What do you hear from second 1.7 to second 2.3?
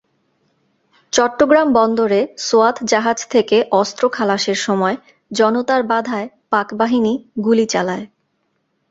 বন্দরে